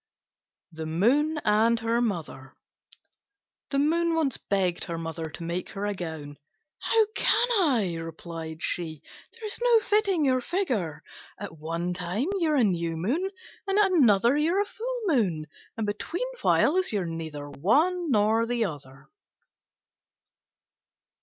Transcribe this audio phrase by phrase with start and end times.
[0.71, 2.55] THE MOON AND HER MOTHER
[3.69, 6.39] The Moon once begged her Mother to make her a gown.
[6.79, 9.03] "How can I?" replied she;
[9.39, 11.03] "there's no fitting your figure.
[11.37, 13.29] At one time you're a New Moon,
[13.67, 15.45] and at another you're a Full Moon;
[15.77, 19.07] and between whiles you're neither one nor the other."